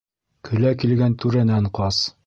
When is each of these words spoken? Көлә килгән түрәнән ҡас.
Көлә 0.49 0.71
килгән 0.85 1.19
түрәнән 1.25 1.73
ҡас. 1.81 2.03